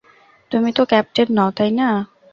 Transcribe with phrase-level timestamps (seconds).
[0.51, 1.89] তুমি তো ক্যাপ্টেন নও, তাই না?